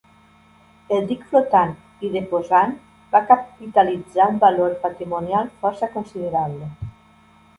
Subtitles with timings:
[0.95, 1.73] El Dic Flotant
[2.07, 2.71] i Deposant
[3.15, 6.71] va capitalitzar un valor patrimonial força considerable.